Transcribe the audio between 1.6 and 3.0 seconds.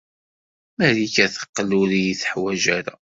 ur iyi-teḥwaj ara.